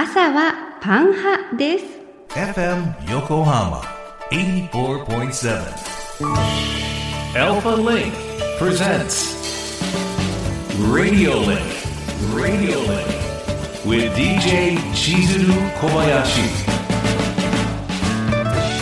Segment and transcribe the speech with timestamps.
[0.00, 1.84] 朝はパン派です。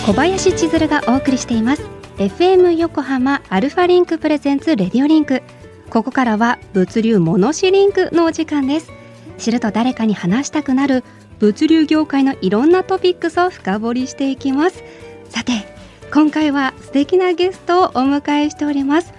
[0.04, 1.82] 小林千鶴がお送りしています
[2.18, 5.42] FM 横浜アルファリンク presents RADIO LINK
[5.88, 9.05] ここからは物流モノシリンクのお時間です。
[9.38, 11.04] 知ると誰かに話したくなる
[11.38, 14.82] 物流業界のいろんなトピックスを深掘りしていきます
[15.28, 15.52] さて
[16.12, 19.12] 今回は素敵なゲストをお迎えしております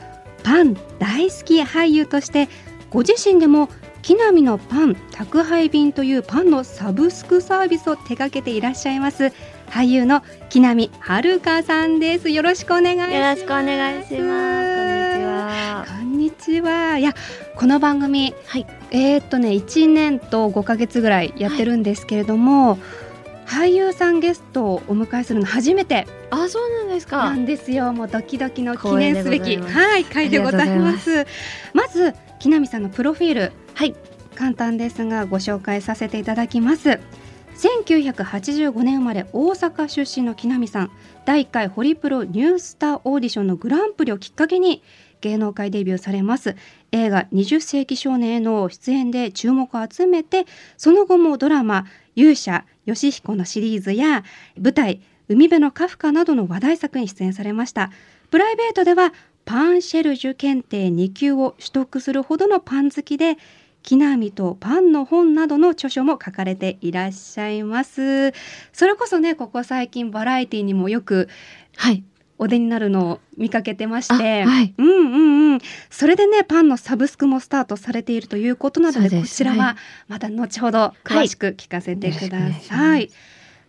[0.43, 2.47] パン大好き俳優として
[2.89, 3.69] ご自身でも
[4.01, 9.33] 木並のパン宅配便というパンのサブスクサービスを手掛けていらっしゃいます
[9.69, 14.77] 俳優の木並遥さんですよろしくお願いしますよろしくお願いします。
[14.77, 15.85] こんにちは。
[15.87, 17.13] こんにちはいや
[17.55, 18.76] この番組はい。
[18.91, 22.77] えー、っとね1年と5ヶ月ぐらいやってるんですけれども、
[23.45, 27.17] 俳優さんゲストをお迎えするの初めてあ、そうなんですか。
[27.17, 27.93] なんですよ。
[27.93, 29.57] もうドキドキの記念すべき。
[29.57, 31.25] はい回でございます。
[31.73, 33.51] まず木並さんのプロフィール。
[33.73, 33.95] はい。
[34.35, 36.99] 簡単ですがご紹介させていただきます。
[37.57, 40.91] 1985年生まれ大阪出身の木並さん。
[41.25, 44.83] 第1回ホリプロニュースターオーディションのグランプリをきっかけに
[45.21, 46.55] 芸能界デビューされます。
[46.91, 50.45] 映画20世紀少年への出演で注目を集めて
[50.77, 54.23] その後もドラマ勇者ヨシヒコのシリーズや
[54.57, 57.91] 舞台海辺のカフカなどの話題作に出演されました。
[58.29, 59.13] プライベートでは
[59.45, 63.37] パンシェルジュ検定2級を取得するほどのパン好きで
[63.83, 68.33] 木並とパンの本などの著書も書かれていらっしゃいます。
[68.73, 71.29] それこそねここ最近バラエティにもよく
[71.77, 72.03] はい。
[72.39, 74.73] お出になるのを見かけてまして、あはい。
[74.77, 75.59] うんうんうん。
[75.89, 79.75] それでねパンのサブスクもスタートされているということなのでこちらははい。
[80.07, 83.09] また後ほど詳しく聞かせてください、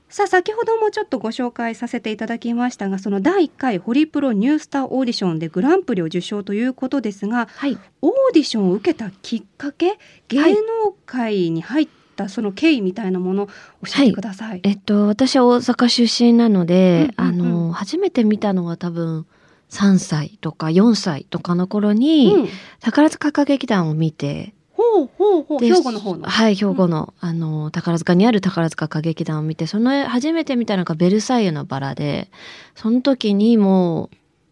[0.09, 7.79] さあ先ほどもちょっとご紹介させていただきましたがその第1回ホリプロニュースターオーディションでグランプリを受賞ということですがはい。
[8.03, 13.47] オーディションを受けたきっかけ芸能界に入ったその経緯みたいなものを
[13.87, 14.61] 教えてください。
[14.65, 17.47] えっと、私は大阪出身なので、うんうんうん。
[17.47, 19.27] あの、初めて見たのは多分、
[19.71, 22.49] 3歳とか4歳とかの頃に、うん。
[22.81, 25.61] 宝塚歌劇団を見て、ほうほうほう。
[25.61, 26.29] で兵庫の方の。
[26.29, 32.31] はい、兵庫の、あの、宝塚にある宝塚歌劇団を見て、その、初めて見たのがベルサイユのバラで、
[32.75, 34.11] その時にも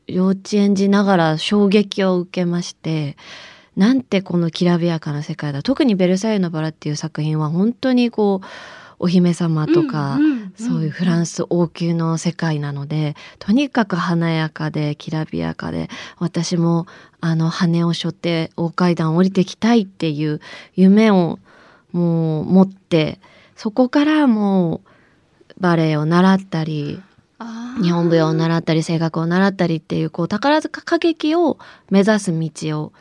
[0.09, 3.16] う、幼稚園児ながら衝撃を受けまして、
[3.76, 5.62] なんてこのきらびやかな世界だ。
[5.62, 8.47] 特にベルサイユのバラっていう作品は本当にこう、
[8.98, 16.87] お姫様とか、うんうんそういうフランス王宮の世界なので、とにかく華やかできらびやかで、私も
[17.20, 20.41] あの羽を背負って大階段を降りてきたいっていう
[20.76, 21.38] 夢を
[21.93, 23.20] もう持って、
[23.54, 27.03] そこからもうバレエを習ったり、
[27.82, 31.58] 日本舞踊を習ったり、声楽を習ったりっていう、こう宝塚歌劇を
[31.91, 32.93] 目指す道を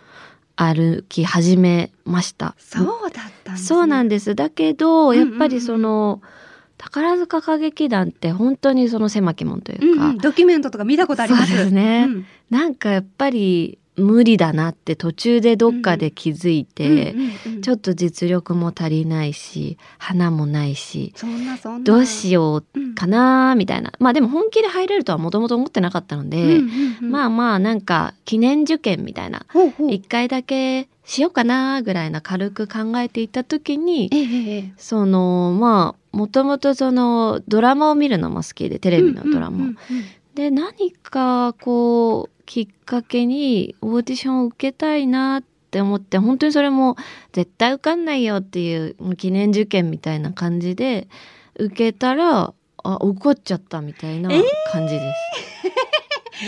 [0.56, 2.56] 歩き始めました。
[2.58, 3.68] そうだったんです、ね。
[3.68, 4.36] そうなんでです。
[4.36, 6.22] だけど、うんうんやっぱりその、
[6.78, 11.48] 宝塚歌劇団って本当にその狭き門というか、ドキュメントとか見たことあります。
[11.48, 21.14] そうですねうんなんかやっぱり無理だなって途中でどっかで気づいて、うんうんうんちょっと実力も足りないし、花もないし。
[21.84, 23.92] どうしよううかなみたいな。
[23.98, 26.60] まあでも本気で入れるとはもともと思ってなかったので、
[27.02, 29.48] まあ、あまあなんか記念受験みたいな、
[29.90, 39.74] 一回だけしようかなぐらいな軽く考えていた時に、ええええそのまあもともとそのドラマを見るのも好きでテレビのドラマ
[40.36, 46.98] で何かこうきっかけにオーディションを受けたいなって思って本当にそれも
[47.32, 51.08] 絶対受かんないよっていう記念受験みたいな感じで
[51.56, 52.54] 受けたら
[52.84, 54.30] あ受かっちゃったみたいな
[54.72, 55.16] 感じです。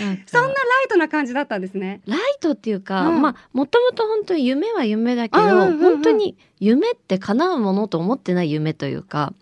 [0.03, 2.01] なんかそんなライトな感じだったんですね。
[2.05, 9.33] ライトっていうか、うんまあもともと本当に夢は夢だけど、うんうんうんうん本当に夢って叶うものと思ってない夢というか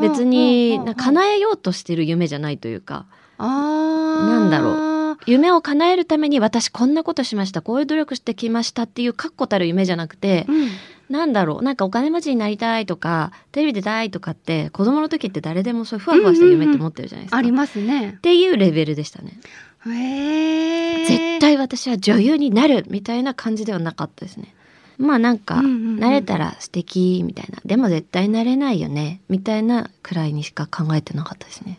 [0.00, 3.06] 別にな叶えようとしてる夢じゃないというか
[3.44, 10.68] なんだろ夢を叶えるために私こんなことしましたこういう努力してきましたっていう確固たる夢じゃなくて、うん
[11.08, 17.36] なんだろうなんかお金持ちになりたいとかテレビ出たいとかって子供の時って誰でもそういうふわふわした夢って持ってるじゃないですか。
[17.36, 18.20] ありますねっ。
[18.20, 19.38] ていうレベルでしたね。
[19.86, 21.06] へえ。
[21.06, 24.52] 絶対私は女優になるみたいな感じではなかったですね。
[24.98, 27.60] まあなんか、うんうんうん慣れたら素敵みたいな。
[27.64, 29.20] でも絶対なれないよね。
[29.28, 31.78] みたいなくらいにしか考えてなかったですね。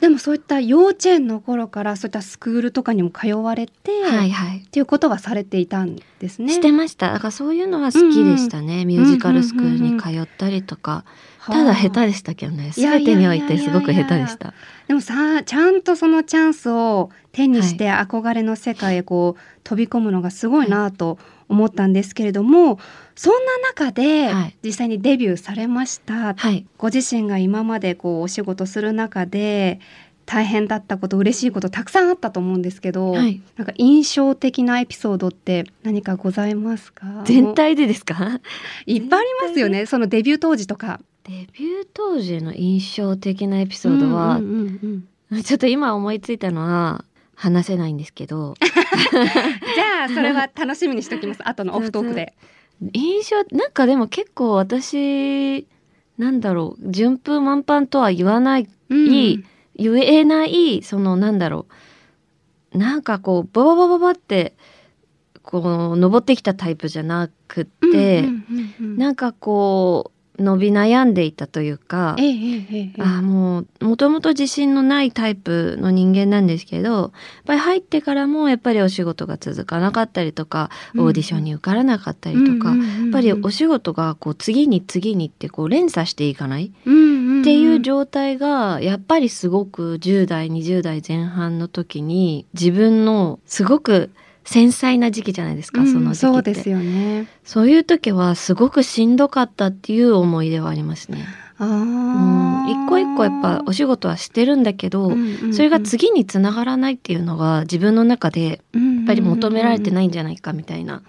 [0.00, 4.58] でもそういった幼稚園の頃からそういったスクールとかにも通われて、はいはい。
[4.58, 6.52] っていうことはされていたんですね。
[6.52, 7.12] してました。
[7.12, 8.84] だからそういうのは好きでしたね。
[8.84, 11.04] ミュージカルスクールに通ったりとか。
[11.46, 12.72] ただ下手でしたけどね。
[12.74, 14.52] 全てにおいてすごく下手でした。
[14.88, 22.78] でもさちゃんとそのチャンスを手にして憧れの世界へこう飛び込むのがすごいなと思ったんですけれども、
[23.14, 24.56] そんな中ではい。
[24.64, 26.66] 実際にデビューされました、はい。
[26.78, 29.80] ご自身が今までこうお仕事する中で
[30.26, 33.40] 大変だったこと嬉しいことたくさんあったと思うんですけど、はい。
[33.56, 37.22] なんか印象的なエピソードって何かございますか？
[37.24, 38.40] 全体でですか？
[38.86, 39.86] いっぱいありますよね。
[39.86, 41.00] そのデビュー当時とか。
[41.24, 45.42] デビュー当時の印象的なエピソードは、うんうんうんうん。
[45.42, 47.04] ちょっと今思いついたのは
[47.36, 51.46] 話せないんですけど、 じゃあそれは楽しみにしておきます。
[51.46, 52.34] 後のオフトークで。
[52.92, 55.66] 印象、なんかでも結構私、
[56.18, 59.44] なんだろう、順風満帆とは言わない、うん。
[59.76, 61.66] 言えない、そのなんだろ
[62.72, 64.56] う、なんかこう、バババババって、
[65.42, 68.96] こう、登ってきたタイプじゃなくって、うんうんうんうん。
[68.96, 77.10] なんかこう、伸び悩んでいたというか、ええあもう、もともと自信のないタイプの人間なんですけど、やっ
[77.46, 81.00] ぱり入ってからもやっぱりお仕事が続かなかったりとか、うん。
[81.06, 86.66] オーディションに受からなかったりとか、やっぱりお仕事がこう次に次にってこう連鎖していかない？
[86.66, 94.10] っていう状態が、やっぱりすごく10代、20代前半の時に自分のすごく
[94.46, 96.34] 繊細な時期じゃないですか、うんその時期って。
[96.34, 97.26] そうですよね。
[97.44, 101.26] そういう時はすごくしんどかったっていう思い出はありますね。
[101.58, 105.10] あうんあ、一個一個やっぱお仕事はしてるんだけど、
[105.52, 111.02] それが次につながらないっていうのが自分の中でやっぱり求められてないんじゃないかみたいな、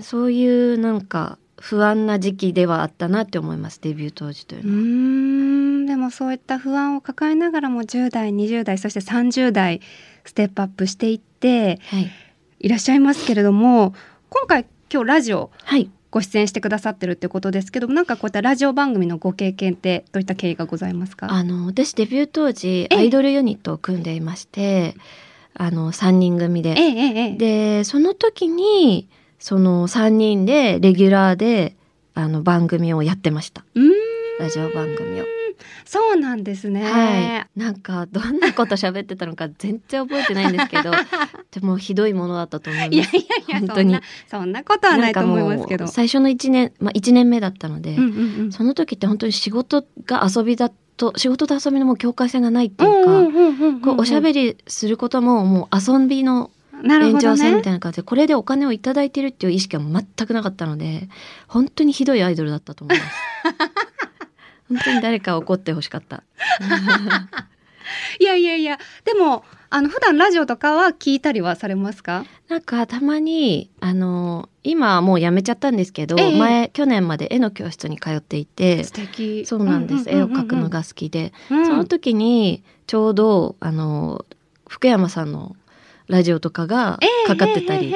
[0.00, 4.76] そういうなんか不安な時期ではあったなって思いますデビュー当時というのは。
[4.76, 9.80] んでもそういった不安を抱えながらも10代20代そして30代
[10.24, 12.10] ステップアップしていってはい、
[12.64, 13.94] いらっしゃいますけれども
[14.30, 21.30] 今回今日ラジオはい、ご出演してくださってるってことですけどもなんかこういったラジオ番組のご経験ってどういった経緯がございますか？
[21.30, 22.96] あの私デビュー当時ええ。
[22.96, 24.96] アイドルユニットを組んでいまして
[25.52, 27.36] あの3人組で。
[27.36, 31.76] でその時にその3人でレギュラーで
[32.14, 33.62] あの番組をやってました。
[34.40, 35.24] ラジオ番組を。
[35.84, 36.84] そうなんですね。
[36.84, 40.92] はい、なんかどんなこと喋ってたのか全然覚えてないんですけど
[41.52, 42.94] でもひどいものだったと思います。
[42.94, 45.86] いやいやいや本当にそんなそんなことはないと思いますけど。
[45.86, 56.50] 最初の1年、まあ、1年目だったので、うんうんうんその時って本当に仕事が遊びだと仕事と遊びのもう境界線がないっていうか、こうおしゃべりすることももう遊びの
[56.82, 57.62] 延長線みね。
[57.62, 61.08] たいな感じで、これでお金をいただいてるっていう意識は全くなかったので
[61.48, 63.10] 本当にひどいアイドルだったと思います。
[64.68, 66.22] 本当に誰か怒ってほしかった。
[68.18, 72.24] いやいやいやでもあの普段ラジオとかは聞いたりはされますか？
[72.48, 79.44] なんかたまにあの今はもうやめちゃったんですけど、ええ前去年まで絵の教室に通っていて素敵。
[79.44, 81.66] そうなんです、絵を描くのが好きで、うん。
[81.66, 84.24] その時にちょうどあの
[84.68, 85.54] 福山さんの
[86.06, 87.90] ラジオとかがかかってたり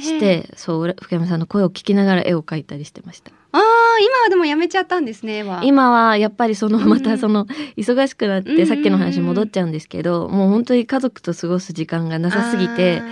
[0.00, 0.18] しし。
[0.20, 3.32] て、そう福山さんの声を聞きながら絵を描いたりしてました。
[3.52, 3.60] ああ
[4.00, 5.44] 今はでもやめちゃったんですね。
[5.62, 6.16] 今は。
[6.16, 6.88] やっぱりそのうん。
[6.88, 7.46] またその
[7.76, 13.02] 忙しくなってさっきの話に戻っちゃうんですけど、もう本当に家族と過ごす時間がなさすぎて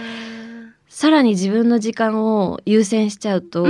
[0.89, 3.65] さらに自分の時間を優先しちゃうと、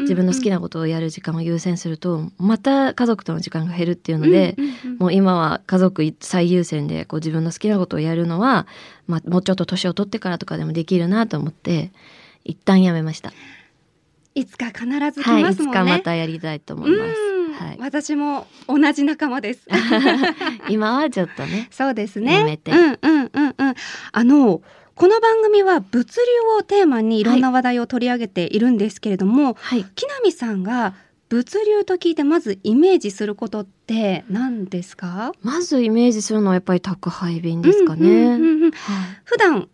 [0.00, 4.56] 自分の好きななことをやる時間を優先するとまた家族との時間が減るっていうので、
[4.98, 8.66] もう今は家族最優先でこう自分の好きなことをやるのは、
[9.06, 11.92] まあ、もうちょっと年を取ってからとかでもできるなと思って
[12.44, 13.32] 一旦やめました。
[14.38, 15.72] いつか必ず来はい、いますもんね。
[15.72, 17.20] つかまたやりたいと思います。
[17.20, 19.66] うんはい、私も同じ仲間です。
[20.68, 21.68] 今はちょっとね。
[21.70, 22.34] そうですね。
[22.34, 23.74] やめてうんうんうんうん。
[24.12, 24.62] あの
[24.94, 26.22] この番組は物流
[26.58, 29.84] をテーマにいろんな話題を取り上げているんですけれども、はい。
[29.94, 30.94] 木南さんが
[31.28, 35.32] 物流と聞いてまずイメージすることって何ですか？
[35.42, 38.08] まずイメージするのはやっぱり宅配便ですかね。
[38.08, 38.72] うんうんうんうんはい
[39.24, 39.68] 普段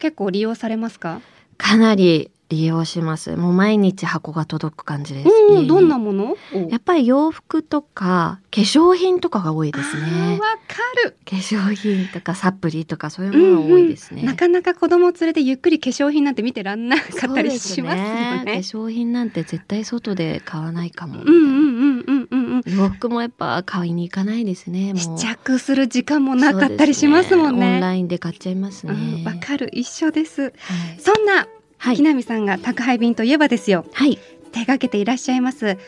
[0.00, 1.20] 結構利用されますか？
[1.56, 3.34] かなり利用します。
[3.36, 5.28] もう毎日箱が届く感じです。
[5.28, 6.36] うん、どんなもの？
[6.68, 10.50] やっぱり洋服とか化粧品とかが多いですねわ。
[10.68, 11.16] かる。
[11.24, 14.22] 化粧品とかサプリとかそういうものが多いですね。
[14.22, 18.06] なかなか子供連れてゆっくり化粧品なんて見てらんなかったりしますよ
[18.36, 18.84] そうですね。
[18.84, 21.22] 化粧品なんて絶対外で買わないかも。
[21.22, 22.76] うんうんうんうんうんうん。
[22.76, 24.92] 洋服もやっぱ買いに行かないですね。
[24.94, 27.80] 試着する時間もなかったりしますもんそうですオンね。
[27.80, 28.92] ラインで買っちゃいますね。
[28.92, 30.42] うんわ、かる一緒です。
[30.42, 30.52] はい。
[30.98, 31.46] そんな
[31.82, 32.02] はい木。
[32.02, 33.84] 南さんが宅配便といえばですよ。
[33.92, 34.16] はい。
[34.52, 35.78] 手掛けていらっしゃいます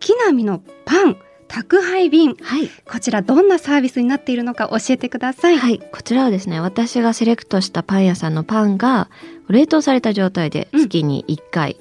[0.00, 1.16] 木南のパン
[1.46, 2.70] 宅配便はい。
[2.86, 5.78] こちらどんなサービスになっているのか教えてください、はい。
[5.78, 9.10] こちらはですね、私がセレクトしたパン屋さんのパンが、
[9.48, 11.76] 冷凍された状態でうん月に1回、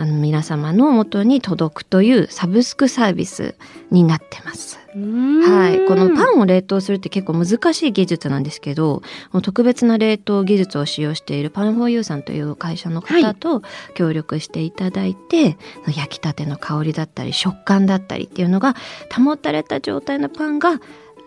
[0.00, 3.56] あの皆様の元に届くというサブスクサービス
[3.90, 4.78] になってます。
[4.94, 5.84] はい。
[5.86, 9.02] このパンを冷凍するって結構難しい技術なんですけど、
[9.42, 13.62] 特別な冷凍技術を使用しているパンフォーユーさんという会社の方と
[13.94, 15.56] 協力していただいて、
[15.88, 18.76] 焼きたての香りだったり食感だったりっていうのが
[19.12, 20.80] 保たれた状態のパンが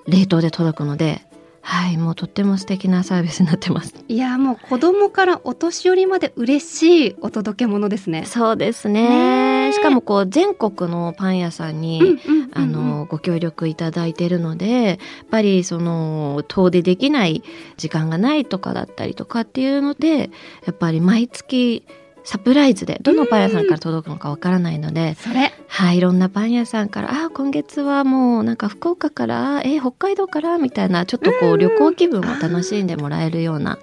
[0.07, 1.25] 冷凍で届くので、
[1.61, 1.97] はい。
[1.97, 3.93] もうとっても素敵なサービスになってます。
[4.07, 8.25] いやもう子供からお年寄りまで嬉しいお届け物ですね。
[8.25, 9.67] そうですねね。
[9.69, 14.97] えしかもこう全国のパン屋さんに、うんうんうんうんあのご協力いただいているのでやっ
[15.29, 17.43] ぱりその遠出できない
[17.77, 20.29] 時間がないとかだったりとかっていうので
[20.65, 21.85] やっぱり毎月
[22.23, 33.79] サプライズでどのパン屋さんから届くのかわからないので、それはい、いろんなパン屋さんから「あ今月はもうなんか福岡からえ北海道から」みたいなちょっとこう旅行気分を楽しんでもらえるような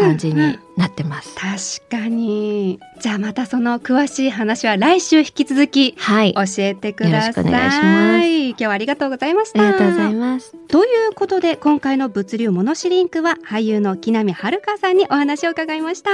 [0.00, 1.34] 感じになってます。
[1.34, 7.20] 確かにじゃあまたその詳しい話は来週引き続きはい、教えてください。
[7.20, 9.62] よろしくお願いします今日はありがとうございました。
[9.62, 10.54] ありがとうございます。
[10.68, 16.10] ということで今回の物流モノシリンクは俳優の木南遥さんにお話を伺いました。